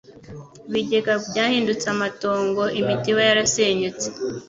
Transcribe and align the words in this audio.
ibigega 0.69 1.13
byahindutse 1.27 1.85
amatongo 1.95 2.63
imitiba 2.79 3.19
yarasenyutse 3.29 4.07